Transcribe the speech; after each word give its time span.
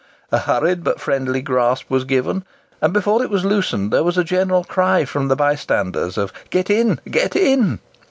A 0.31 0.39
hurried 0.39 0.83
but 0.83 0.99
friendly 0.99 1.43
grasp 1.43 1.87
was 1.87 2.05
given; 2.05 2.43
and 2.81 2.91
before 2.91 3.21
it 3.21 3.29
was 3.29 3.45
loosened 3.45 3.91
there 3.93 4.03
was 4.03 4.17
a 4.17 4.23
general 4.23 4.63
cry 4.63 5.05
from 5.05 5.27
the 5.27 5.35
bystanders 5.35 6.17
of 6.17 6.33
"Get 6.49 6.71
in, 6.71 6.99
get 7.11 7.35
in!" 7.35 7.77